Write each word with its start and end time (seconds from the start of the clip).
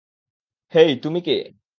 হেই, 0.71 0.91
তুমি 1.03 1.19
কে? 1.21 1.33